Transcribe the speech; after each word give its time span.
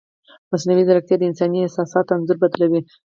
مصنوعي 0.51 0.83
ځیرکتیا 0.87 1.15
د 1.17 1.23
انساني 1.29 1.59
احساساتو 1.63 2.13
انځور 2.17 2.37
بدلوي. 2.43 2.81